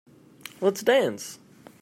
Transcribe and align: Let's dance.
Let's 0.61 0.81
dance. 0.81 1.37